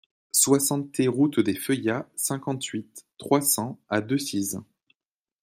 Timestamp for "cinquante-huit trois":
2.15-3.39